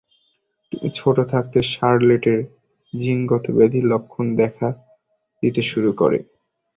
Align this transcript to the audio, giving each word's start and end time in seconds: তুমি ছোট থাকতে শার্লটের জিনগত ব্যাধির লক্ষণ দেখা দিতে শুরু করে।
তুমি 0.71 0.87
ছোট 0.95 1.17
থাকতে 1.31 1.57
শার্লটের 1.71 2.39
জিনগত 2.93 3.45
ব্যাধির 3.57 3.85
লক্ষণ 3.91 4.25
দেখা 4.35 4.67
দিতে 5.43 5.61
শুরু 5.63 5.89
করে। 5.93 6.19